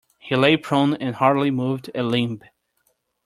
[0.17, 2.41] He lay prone and hardly moved a limb.